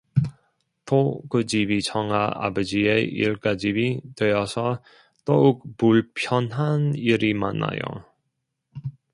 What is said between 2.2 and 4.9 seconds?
아버지의 일가집이 되어서